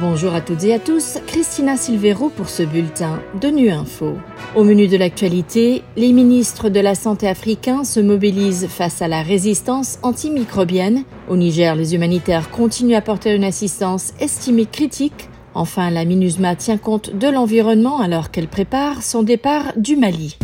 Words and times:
Bonjour 0.00 0.32
à 0.32 0.40
toutes 0.40 0.62
et 0.62 0.72
à 0.74 0.78
tous, 0.78 1.18
Christina 1.26 1.76
Silvero 1.76 2.28
pour 2.28 2.48
ce 2.48 2.62
bulletin 2.62 3.20
de 3.40 3.48
Nu 3.48 3.70
Info. 3.70 4.12
Au 4.54 4.62
menu 4.62 4.86
de 4.86 4.96
l'actualité, 4.96 5.82
les 5.96 6.12
ministres 6.12 6.68
de 6.68 6.78
la 6.78 6.94
Santé 6.94 7.26
africains 7.26 7.82
se 7.82 7.98
mobilisent 7.98 8.68
face 8.68 9.02
à 9.02 9.08
la 9.08 9.22
résistance 9.22 9.98
antimicrobienne. 10.04 11.02
Au 11.28 11.36
Niger, 11.36 11.74
les 11.74 11.96
humanitaires 11.96 12.48
continuent 12.50 12.94
à 12.94 13.00
porter 13.00 13.34
une 13.34 13.42
assistance 13.42 14.12
estimée 14.20 14.66
critique. 14.66 15.28
Enfin, 15.54 15.90
la 15.90 16.04
MINUSMA 16.04 16.54
tient 16.54 16.78
compte 16.78 17.12
de 17.16 17.26
l'environnement 17.26 17.98
alors 18.00 18.30
qu'elle 18.30 18.46
prépare 18.46 19.02
son 19.02 19.24
départ 19.24 19.72
du 19.76 19.96
Mali. 19.96 20.38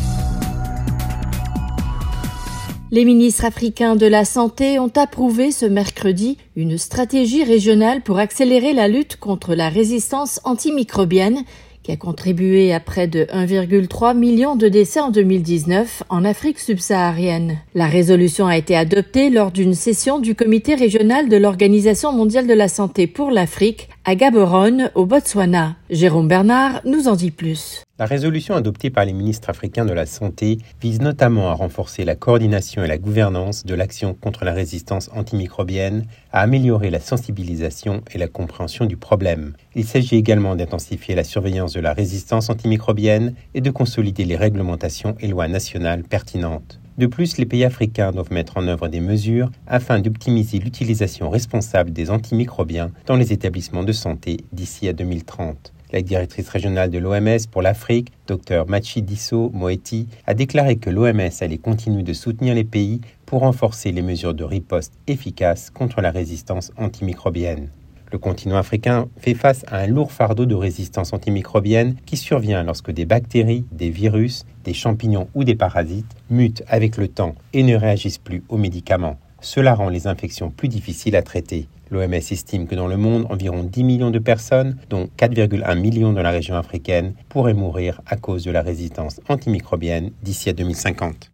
Les 2.95 3.04
ministres 3.04 3.45
africains 3.45 3.96
de 3.96 4.06
la 4.06 4.24
Santé 4.24 4.79
ont 4.79 4.92
approuvé 4.95 5.50
ce 5.50 5.66
mercredi 5.66 6.38
une 6.54 6.79
stratégie 6.79 7.42
régionale 7.42 8.02
pour 8.02 8.20
accélérer 8.20 8.72
la 8.72 8.86
lutte 8.86 9.16
contre 9.16 9.56
la 9.56 9.69
résistance 9.69 10.41
antimicrobienne 10.45 11.42
qui 11.83 11.91
a 11.91 11.96
contribué 11.96 12.72
à 12.72 12.78
près 12.78 13.09
de 13.09 13.24
1,3 13.24 14.16
million 14.16 14.55
de 14.55 14.69
décès 14.69 15.00
en 15.00 15.10
2019 15.10 16.05
en 16.09 16.24
Afrique 16.24 16.60
subsaharienne. 16.60 17.59
La 17.74 17.88
résolution 17.88 18.46
a 18.46 18.56
été 18.56 18.77
adoptée 18.77 19.28
lors 19.28 19.50
d'une 19.50 19.74
session 19.74 20.20
du 20.20 20.36
comité 20.36 20.77
régional 20.77 21.28
de 21.28 21.36
l'Organisation 21.36 22.12
mondiale 22.12 22.47
de 22.47 22.55
la 22.55 22.69
santé 22.69 23.08
pour 23.08 23.33
l'Afrique 23.33 23.88
à 24.06 24.16
Gaborone, 24.16 24.90
au 24.94 25.06
Botswana. 25.06 25.76
Jérôme 25.88 26.28
Bernard 26.28 26.82
nous 26.84 27.08
en 27.08 27.16
dit 27.16 27.30
plus. 27.30 27.82
La 27.98 28.04
résolution 28.04 28.54
adoptée 28.54 28.90
par 28.90 29.06
les 29.06 29.14
ministres 29.14 29.48
africains 29.48 29.86
de 29.86 29.94
la 29.94 30.04
Santé 30.04 30.58
vise 30.82 31.00
notamment 31.00 31.48
à 31.48 31.54
renforcer 31.54 32.04
la 32.04 32.14
coordination 32.14 32.84
et 32.84 32.86
la 32.86 32.98
gouvernance 32.98 33.64
de 33.64 33.74
l'action 33.74 34.12
contre 34.12 34.44
la 34.44 34.52
résistance 34.52 35.08
antimicrobienne, 35.14 36.04
à 36.32 36.40
améliorer 36.40 36.90
la 36.90 37.00
sensibilisation 37.00 38.02
et 38.12 38.18
la 38.18 38.28
compréhension 38.28 38.84
du 38.84 38.98
problème. 38.98 39.54
Il 39.74 39.86
s'agit 39.86 40.16
également 40.16 40.55
d'intensifier 40.55 41.14
la 41.14 41.24
surveillance 41.24 41.72
de 41.72 41.80
la 41.80 41.94
résistance 41.94 42.50
antimicrobienne 42.50 43.34
et 43.55 43.62
de 43.62 43.70
consolider 43.70 44.27
les 44.27 44.36
réglementations 44.36 45.16
et 45.20 45.28
lois 45.28 45.48
nationales 45.48 46.02
pertinentes. 46.02 46.78
De 46.97 47.06
plus, 47.06 47.39
les 47.39 47.47
pays 47.47 47.64
africains 47.64 48.12
doivent 48.12 48.33
mettre 48.33 48.56
en 48.56 48.69
œuvre 48.69 48.87
des 48.87 49.00
mesures 49.00 49.50
afin 49.67 49.98
d'optimiser 49.98 50.59
l'utilisation 50.59 51.28
responsable 51.28 51.92
des 51.92 52.09
antimicrobiens 52.11 52.92
dans 53.06 53.17
les 53.17 53.33
établissements 53.33 53.83
de 53.83 53.91
santé 53.91 54.36
d'ici 54.53 54.86
à 54.86 54.92
2030. 54.92 55.73
La 55.92 56.03
directrice 56.03 56.48
régionale 56.48 56.91
de 56.91 56.98
l'OMS 56.98 57.47
pour 57.51 57.62
l'Afrique, 57.62 58.12
Dr 58.28 58.67
Machidiso 58.69 59.51
Moeti, 59.53 60.09
a 60.27 60.34
déclaré 60.34 60.77
que 60.77 60.91
l'OMS 60.91 61.31
allait 61.41 61.59
continuer 61.59 62.05
de 62.05 62.12
soutenir 62.12 62.55
les 62.55 62.64
pays 62.64 63.01
pour 63.27 63.41
renforcer 63.41 63.91
les 63.91 64.03
mesures 64.03 64.34
de 64.34 64.45
riposte 64.45 64.92
efficaces 65.08 65.70
contre 65.70 66.01
la 66.01 66.12
résistance 66.12 66.73
antimicrobienne. 66.77 67.70
Le 68.12 68.19
continent 68.19 68.56
africain 68.56 69.08
fait 69.16 69.34
face 69.34 69.64
à 69.69 69.78
un 69.78 69.86
lourd 69.86 70.12
fardeau 70.12 70.47
de 70.47 70.55
résistance 70.55 71.12
antimicrobienne 71.12 71.97
qui 72.06 72.16
survient 72.16 72.62
lorsque 72.62 72.91
des 72.91 73.06
bactéries, 73.06 73.64
des 73.72 73.91
virus, 73.91 74.46
des 74.64 74.74
champignons 74.74 75.28
ou 75.34 75.44
des 75.44 75.55
parasites 75.55 76.11
mutent 76.30 76.62
avec 76.69 76.96
le 76.96 77.08
temps 77.08 77.34
et 77.52 77.62
ne 77.62 77.77
réagissent 77.77 78.19
plus 78.19 78.42
aux 78.48 78.58
médicaments. 78.58 79.19
Cela 79.41 79.74
rend 79.74 79.88
les 79.88 80.06
infections 80.06 80.50
plus 80.50 80.69
difficiles 80.69 81.16
à 81.16 81.22
traiter. 81.22 81.69
L'OMS 81.91 82.14
estime 82.14 82.66
que 82.66 82.74
dans 82.74 82.88
le 82.88 82.96
monde, 82.96 83.27
environ 83.28 83.62
10 83.62 83.84
millions 83.84 84.11
de 84.11 84.18
personnes, 84.18 84.77
dont 84.89 85.08
4,1 85.18 85.78
millions 85.78 86.12
dans 86.12 86.22
la 86.22 86.30
région 86.30 86.56
africaine, 86.56 87.14
pourraient 87.28 87.52
mourir 87.52 88.00
à 88.06 88.16
cause 88.16 88.44
de 88.44 88.50
la 88.50 88.62
résistance 88.62 89.20
antimicrobienne 89.28 90.11
d'ici 90.22 90.48
à 90.48 90.55
2050. 90.55 91.33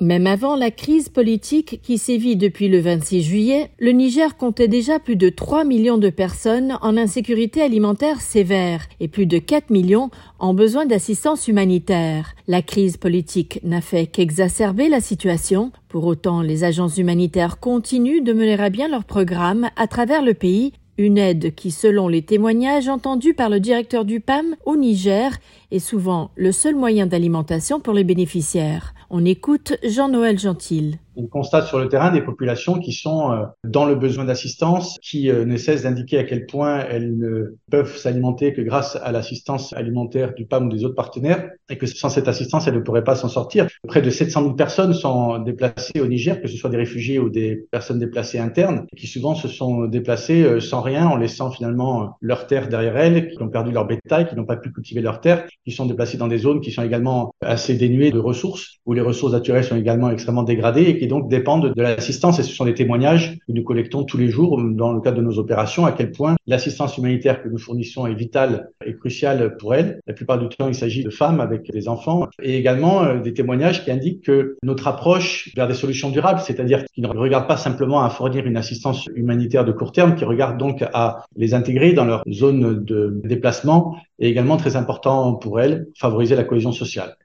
Même 0.00 0.26
avant 0.26 0.56
la 0.56 0.70
crise 0.70 1.08
politique 1.08 1.80
qui 1.82 1.96
sévit 1.96 2.36
depuis 2.36 2.68
le 2.68 2.80
26 2.80 3.22
juillet, 3.22 3.70
le 3.78 3.92
Niger 3.92 4.36
comptait 4.36 4.68
déjà 4.68 4.98
plus 4.98 5.16
de 5.16 5.30
3 5.30 5.64
millions 5.64 5.96
de 5.96 6.10
personnes 6.10 6.76
en 6.82 6.98
insécurité 6.98 7.62
alimentaire 7.62 8.20
sévère 8.20 8.86
et 9.00 9.08
plus 9.08 9.24
de 9.24 9.38
4 9.38 9.70
millions 9.70 10.10
en 10.38 10.52
besoin 10.52 10.84
d'assistance 10.84 11.48
humanitaire. 11.48 12.34
La 12.46 12.60
crise 12.60 12.98
politique 12.98 13.58
n'a 13.64 13.80
fait 13.80 14.06
qu'exacerber 14.06 14.90
la 14.90 15.00
situation. 15.00 15.72
Pour 15.88 16.04
autant, 16.04 16.42
les 16.42 16.62
agences 16.62 16.98
humanitaires 16.98 17.58
continuent 17.58 18.22
de 18.22 18.34
mener 18.34 18.60
à 18.60 18.68
bien 18.68 18.88
leur 18.88 19.04
programme 19.04 19.70
à 19.76 19.86
travers 19.86 20.20
le 20.22 20.34
pays 20.34 20.74
une 20.98 21.18
aide 21.18 21.54
qui, 21.54 21.70
selon 21.70 22.08
les 22.08 22.22
témoignages 22.22 22.88
entendus 22.88 23.34
par 23.34 23.50
le 23.50 23.60
directeur 23.60 24.04
du 24.04 24.20
PAM 24.20 24.56
au 24.64 24.76
Niger, 24.76 25.30
est 25.70 25.78
souvent 25.78 26.30
le 26.36 26.52
seul 26.52 26.74
moyen 26.74 27.06
d'alimentation 27.06 27.80
pour 27.80 27.94
les 27.94 28.04
bénéficiaires. 28.04 28.94
On 29.10 29.24
écoute 29.24 29.76
Jean-Noël 29.84 30.38
Gentil. 30.38 30.98
On 31.18 31.26
constate 31.28 31.66
sur 31.66 31.78
le 31.78 31.88
terrain 31.88 32.12
des 32.12 32.20
populations 32.20 32.78
qui 32.78 32.92
sont 32.92 33.32
euh, 33.32 33.44
dans 33.64 33.86
le 33.86 33.94
besoin 33.94 34.24
d'assistance, 34.24 34.98
qui 35.00 35.30
euh, 35.30 35.46
ne 35.46 35.56
cessent 35.56 35.84
d'indiquer 35.84 36.18
à 36.18 36.24
quel 36.24 36.44
point 36.44 36.80
elles 36.80 37.16
ne 37.16 37.56
peuvent 37.70 37.96
s'alimenter 37.96 38.52
que 38.52 38.60
grâce 38.60 38.96
à 38.96 39.12
l'assistance 39.12 39.72
alimentaire 39.72 40.34
du 40.34 40.44
PAM 40.44 40.66
ou 40.66 40.68
des 40.68 40.84
autres 40.84 40.94
partenaires, 40.94 41.48
et 41.70 41.78
que 41.78 41.86
sans 41.86 42.10
cette 42.10 42.28
assistance, 42.28 42.66
elles 42.66 42.74
ne 42.74 42.80
pourraient 42.80 43.04
pas 43.04 43.16
s'en 43.16 43.28
sortir. 43.28 43.66
Près 43.88 44.02
de 44.02 44.10
700 44.10 44.42
000 44.42 44.54
personnes 44.54 44.92
sont 44.92 45.38
déplacées 45.38 46.00
au 46.00 46.06
Niger, 46.06 46.42
que 46.42 46.48
ce 46.48 46.56
soit 46.56 46.68
des 46.68 46.76
réfugiés 46.76 47.18
ou 47.18 47.30
des 47.30 47.66
personnes 47.70 47.98
déplacées 47.98 48.38
internes, 48.38 48.86
qui 48.94 49.06
souvent 49.06 49.34
se 49.34 49.48
sont 49.48 49.86
déplacées 49.86 50.42
euh, 50.42 50.60
sans 50.60 50.82
rien, 50.82 51.06
en 51.06 51.16
laissant 51.16 51.50
finalement 51.50 52.18
leur 52.20 52.46
terre 52.46 52.68
derrière 52.68 52.96
elles, 52.98 53.30
qui 53.30 53.42
ont 53.42 53.48
perdu 53.48 53.72
leur 53.72 53.86
bétail, 53.86 54.28
qui 54.28 54.36
n'ont 54.36 54.44
pas 54.44 54.56
pu 54.56 54.70
cultiver 54.70 55.00
leur 55.00 55.20
terre, 55.20 55.46
qui 55.66 55.72
sont 55.72 55.86
déplacées 55.86 56.16
dans 56.16 56.28
des 56.28 56.38
zones 56.38 56.60
qui 56.60 56.70
sont 56.70 56.84
également 56.84 57.34
assez 57.42 57.74
dénuées 57.74 58.12
de 58.12 58.20
ressources, 58.20 58.78
où 58.86 58.92
les 58.92 59.00
ressources 59.00 59.32
naturelles 59.32 59.64
sont 59.64 59.76
également 59.76 60.10
extrêmement 60.10 60.44
dégradées 60.44 60.84
et 60.84 60.98
qui 60.98 61.08
donc 61.08 61.28
dépendent 61.28 61.74
de 61.74 61.82
l'assistance. 61.82 62.38
Et 62.38 62.44
ce 62.44 62.54
sont 62.54 62.66
des 62.66 62.74
témoignages 62.74 63.36
que 63.48 63.52
nous 63.52 63.64
collectons 63.64 64.04
tous 64.04 64.16
les 64.16 64.28
jours 64.28 64.62
dans 64.62 64.92
le 64.92 65.00
cadre 65.00 65.16
de 65.16 65.22
nos 65.22 65.38
opérations, 65.40 65.84
à 65.84 65.90
quel 65.90 66.12
point 66.12 66.36
l'assistance 66.46 66.96
humanitaire 66.98 67.42
que 67.42 67.48
nous 67.48 67.58
fournissons 67.58 68.06
est 68.06 68.14
vitale 68.14 68.70
et 68.84 68.94
cruciale 68.94 69.56
pour 69.56 69.74
elles. 69.74 70.00
La 70.06 70.14
plupart 70.14 70.38
du 70.38 70.48
temps, 70.48 70.68
il 70.68 70.74
s'agit 70.74 71.02
de 71.02 71.10
femmes 71.10 71.40
avec 71.40 71.68
des 71.72 71.88
enfants 71.88 72.28
et 72.40 72.56
également 72.56 73.02
euh, 73.02 73.18
des 73.18 73.34
témoignages 73.34 73.84
qui 73.84 73.90
indiquent 73.90 74.22
que 74.22 74.56
notre 74.62 74.86
approche 74.86 75.50
vers 75.56 75.66
des 75.66 75.74
solutions 75.74 76.10
durables, 76.10 76.40
c'est-à-dire 76.40 76.84
qui 76.94 77.00
ne 77.00 77.08
regarde 77.08 77.48
pas 77.48 77.56
simplement 77.56 78.04
à 78.04 78.10
fournir 78.10 78.46
une 78.46 78.56
assistance 78.56 79.06
humanitaire 79.16 79.64
de 79.64 79.72
court 79.72 79.90
terme, 79.90 80.14
qui 80.14 80.24
regarde 80.24 80.58
donc 80.58 80.84
à 80.92 81.24
les 81.34 81.54
intégrer 81.54 81.92
dans 81.92 82.04
leur 82.04 82.22
zone 82.30 82.84
de 82.84 83.20
déplacement, 83.24 83.96
est 84.18 84.28
également 84.28 84.56
très 84.56 84.76
important 84.76 85.34
pour 85.34 85.55
favoriser 85.98 86.36
la 86.36 86.44
cohésion 86.44 86.72
sociale. 86.72 87.16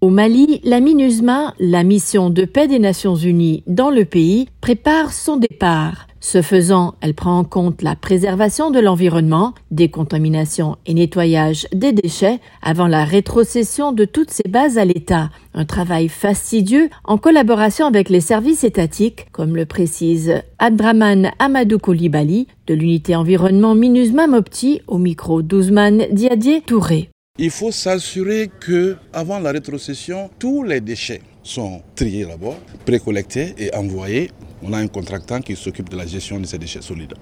Au 0.00 0.08
Mali, 0.08 0.60
la 0.64 0.80
MINUSMA, 0.80 1.54
la 1.58 1.84
mission 1.84 2.30
de 2.30 2.46
paix 2.46 2.66
des 2.66 2.78
Nations 2.78 3.16
Unies 3.16 3.62
dans 3.66 3.90
le 3.90 4.06
pays, 4.06 4.48
prépare 4.62 5.12
son 5.12 5.36
départ. 5.36 6.06
Ce 6.22 6.42
faisant, 6.42 6.94
elle 7.00 7.14
prend 7.14 7.38
en 7.38 7.44
compte 7.44 7.80
la 7.80 7.96
préservation 7.96 8.70
de 8.70 8.78
l'environnement, 8.78 9.54
décontamination 9.70 10.76
et 10.84 10.92
nettoyage 10.92 11.66
des 11.72 11.92
déchets 11.92 12.40
avant 12.60 12.86
la 12.86 13.06
rétrocession 13.06 13.92
de 13.92 14.04
toutes 14.04 14.30
ces 14.30 14.48
bases 14.48 14.76
à 14.76 14.84
l'État. 14.84 15.30
Un 15.54 15.64
travail 15.64 16.08
fastidieux 16.08 16.90
en 17.04 17.16
collaboration 17.16 17.86
avec 17.86 18.10
les 18.10 18.20
services 18.20 18.64
étatiques, 18.64 19.28
comme 19.32 19.56
le 19.56 19.64
précise 19.64 20.34
Abdraman 20.58 21.30
Amadou 21.38 21.78
Kolibali 21.78 22.48
de 22.66 22.74
l'unité 22.74 23.16
environnement 23.16 23.74
MINUSMA 23.74 24.26
Mopti 24.26 24.82
au 24.86 24.98
micro 24.98 25.40
d'Ouzman 25.40 26.04
Diadier 26.12 26.60
Touré. 26.60 27.08
Il 27.38 27.50
faut 27.50 27.72
s'assurer 27.72 28.50
que, 28.60 28.96
avant 29.14 29.38
la 29.38 29.52
rétrocession, 29.52 30.28
tous 30.38 30.62
les 30.62 30.82
déchets 30.82 31.22
sont 31.42 31.82
triés 31.94 32.24
d'abord, 32.24 32.56
précollectés 32.84 33.54
et 33.58 33.74
envoyés. 33.74 34.30
On 34.62 34.72
a 34.72 34.78
un 34.78 34.88
contractant 34.88 35.40
qui 35.40 35.56
s'occupe 35.56 35.88
de 35.88 35.96
la 35.96 36.06
gestion 36.06 36.38
de 36.38 36.46
ces 36.46 36.58
déchets 36.58 36.82
solides. 36.82 37.14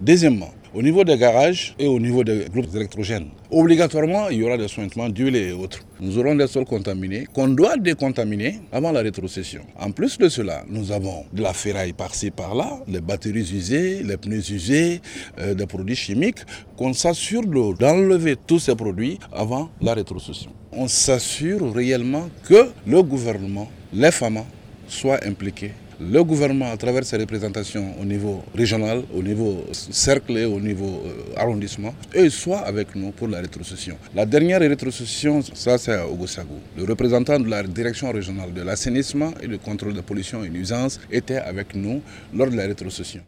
Deuxièmement, 0.00 0.50
au 0.74 0.82
niveau 0.82 1.04
des 1.04 1.16
garages 1.16 1.74
et 1.78 1.86
au 1.86 2.00
niveau 2.00 2.24
des 2.24 2.46
groupes 2.52 2.74
électrogènes, 2.74 3.28
obligatoirement, 3.50 4.28
il 4.28 4.38
y 4.38 4.42
aura 4.42 4.58
des 4.58 4.66
sointements 4.66 5.08
d'huile 5.08 5.36
et 5.36 5.52
autres. 5.52 5.78
Nous 6.00 6.18
aurons 6.18 6.34
des 6.34 6.48
sols 6.48 6.64
contaminés 6.64 7.26
qu'on 7.32 7.46
doit 7.48 7.76
décontaminer 7.76 8.58
avant 8.72 8.90
la 8.90 9.00
rétrocession. 9.00 9.62
En 9.78 9.92
plus 9.92 10.18
de 10.18 10.28
cela, 10.28 10.64
nous 10.68 10.90
avons 10.90 11.24
de 11.32 11.42
la 11.42 11.52
ferraille 11.52 11.92
par-ci 11.92 12.32
par-là, 12.32 12.80
les 12.88 13.00
batteries 13.00 13.48
usées, 13.54 14.02
les 14.02 14.16
pneus 14.16 14.50
usés, 14.50 15.00
euh, 15.38 15.54
des 15.54 15.66
produits 15.66 15.94
chimiques, 15.96 16.40
qu'on 16.76 16.92
s'assure 16.92 17.42
d'enlever 17.78 18.34
tous 18.34 18.58
ces 18.58 18.74
produits 18.74 19.20
avant 19.32 19.70
la 19.80 19.94
rétrocession. 19.94 20.50
On 20.76 20.88
s'assure 20.88 21.72
réellement 21.72 22.28
que 22.48 22.68
le 22.86 23.02
gouvernement, 23.02 23.70
les 23.92 24.10
femmes, 24.10 24.44
soient 24.88 25.20
impliqués 25.24 25.72
le 26.00 26.22
gouvernement, 26.24 26.70
à 26.72 26.76
travers 26.76 27.04
ses 27.04 27.16
représentations 27.16 27.94
au 28.00 28.04
niveau 28.04 28.42
régional, 28.54 29.02
au 29.14 29.22
niveau 29.22 29.64
cercle 29.72 30.36
et 30.38 30.44
au 30.44 30.60
niveau 30.60 31.02
euh, 31.06 31.36
arrondissement, 31.40 31.94
eux 32.16 32.30
soit 32.30 32.58
avec 32.60 32.94
nous 32.96 33.10
pour 33.12 33.28
la 33.28 33.40
rétrocession. 33.40 33.96
La 34.14 34.26
dernière 34.26 34.60
rétrocession, 34.60 35.40
ça 35.54 35.78
c'est 35.78 35.92
à 35.94 36.06
Ogosagou. 36.08 36.58
Le 36.76 36.84
représentant 36.84 37.38
de 37.38 37.48
la 37.48 37.62
direction 37.62 38.10
régionale 38.10 38.52
de 38.52 38.62
l'assainissement 38.62 39.32
et 39.40 39.46
du 39.46 39.58
contrôle 39.58 39.94
de 39.94 40.00
pollution 40.00 40.42
et 40.44 40.48
nuisances 40.50 41.00
était 41.10 41.36
avec 41.38 41.74
nous 41.74 42.02
lors 42.34 42.50
de 42.50 42.56
la 42.56 42.64
rétrocession. 42.64 43.20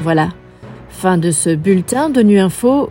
Voilà, 0.00 0.30
fin 0.88 1.18
de 1.18 1.30
ce 1.30 1.54
bulletin 1.54 2.10
de 2.10 2.22
Nu 2.22 2.38
Info. 2.38 2.90